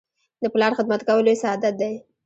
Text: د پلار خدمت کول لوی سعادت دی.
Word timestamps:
د 0.41 0.43
پلار 0.53 0.71
خدمت 0.77 1.01
کول 1.07 1.23
لوی 1.25 1.35
سعادت 1.43 1.73
دی. 1.81 1.93